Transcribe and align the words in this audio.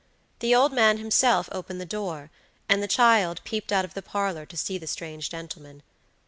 The 0.39 0.55
old 0.55 0.73
man 0.73 0.97
himself 0.97 1.47
opened 1.51 1.79
the 1.79 1.85
door, 1.85 2.31
and 2.67 2.81
the 2.81 2.87
child 2.87 3.39
peeped 3.43 3.71
out 3.71 3.85
of 3.85 3.93
the 3.93 4.01
parlor 4.01 4.47
to 4.47 4.57
see 4.57 4.79
the 4.79 4.87
strange 4.87 5.29
gentleman. 5.29 5.83